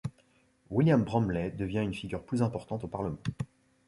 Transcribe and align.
William 0.71 1.03
Bromley 1.03 1.51
devient 1.51 1.83
une 1.83 1.93
figure 1.93 2.23
plus 2.23 2.41
importante 2.41 2.83
au 2.85 2.87
Parlement. 2.87 3.19